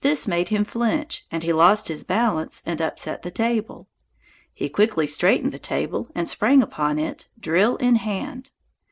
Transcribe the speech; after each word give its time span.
This 0.00 0.26
made 0.26 0.48
him 0.48 0.64
flinch 0.64 1.24
and 1.30 1.44
he 1.44 1.52
lost 1.52 1.86
his 1.86 2.02
balance 2.02 2.64
and 2.66 2.82
upset 2.82 3.22
the 3.22 3.30
table. 3.30 3.86
He 4.52 4.68
quickly 4.68 5.06
straightened 5.06 5.52
the 5.52 5.60
table 5.60 6.08
and 6.16 6.26
sprang 6.26 6.64
upon 6.64 6.98
it, 6.98 7.28
drill 7.38 7.76
in 7.76 7.94
hand. 7.94 8.50